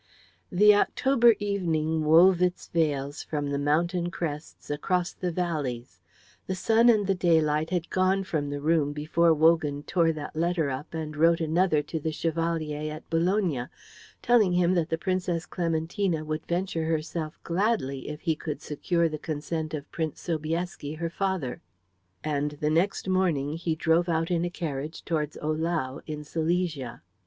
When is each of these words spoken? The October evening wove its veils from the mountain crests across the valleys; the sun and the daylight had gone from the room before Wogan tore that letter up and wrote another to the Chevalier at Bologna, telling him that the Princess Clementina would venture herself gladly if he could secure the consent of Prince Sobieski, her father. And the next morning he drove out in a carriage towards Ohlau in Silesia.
The 0.51 0.73
October 0.73 1.35
evening 1.37 2.03
wove 2.03 2.41
its 2.41 2.67
veils 2.69 3.21
from 3.21 3.51
the 3.51 3.59
mountain 3.59 4.09
crests 4.09 4.71
across 4.71 5.13
the 5.13 5.31
valleys; 5.31 6.01
the 6.47 6.55
sun 6.55 6.89
and 6.89 7.05
the 7.05 7.13
daylight 7.13 7.69
had 7.69 7.91
gone 7.91 8.23
from 8.23 8.49
the 8.49 8.61
room 8.61 8.93
before 8.93 9.31
Wogan 9.31 9.83
tore 9.83 10.11
that 10.11 10.35
letter 10.35 10.71
up 10.71 10.95
and 10.95 11.15
wrote 11.15 11.39
another 11.39 11.83
to 11.83 11.99
the 11.99 12.11
Chevalier 12.11 12.91
at 12.91 13.07
Bologna, 13.11 13.67
telling 14.23 14.53
him 14.53 14.73
that 14.73 14.89
the 14.89 14.97
Princess 14.97 15.45
Clementina 15.45 16.25
would 16.25 16.47
venture 16.47 16.85
herself 16.85 17.37
gladly 17.43 18.09
if 18.09 18.21
he 18.21 18.35
could 18.35 18.59
secure 18.59 19.07
the 19.07 19.19
consent 19.19 19.71
of 19.75 19.91
Prince 19.91 20.19
Sobieski, 20.21 20.95
her 20.95 21.11
father. 21.11 21.61
And 22.23 22.53
the 22.59 22.71
next 22.71 23.07
morning 23.07 23.53
he 23.55 23.75
drove 23.75 24.09
out 24.09 24.31
in 24.31 24.43
a 24.45 24.49
carriage 24.49 25.05
towards 25.05 25.37
Ohlau 25.43 26.01
in 26.07 26.23
Silesia. 26.23 27.03